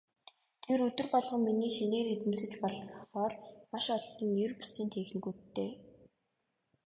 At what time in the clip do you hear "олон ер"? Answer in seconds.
3.97-4.51